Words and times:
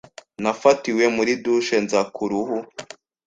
Nafatiwe 0.43 1.03
muri 1.15 1.31
douche, 1.43 1.75
nza 1.85 2.01
ku 2.15 2.23
ruhu. 2.31 2.57